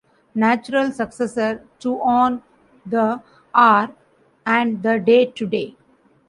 [0.33, 2.41] Natural successor to on
[2.83, 3.21] the
[3.53, 3.91] Hour
[4.47, 5.75] and The Day Today.